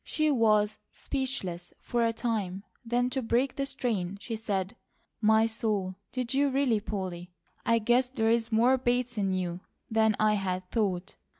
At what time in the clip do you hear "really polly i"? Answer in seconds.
6.49-7.77